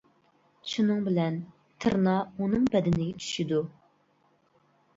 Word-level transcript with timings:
شۇنىڭ 0.71 1.03
بىلەن 1.07 1.37
«تىرنا» 1.85 2.15
ئۇنىڭ 2.39 2.67
بەدىنىگە 2.77 3.21
چۈشىدۇ. 3.27 3.63